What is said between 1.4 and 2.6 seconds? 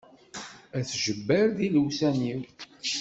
d ilewsan-iw.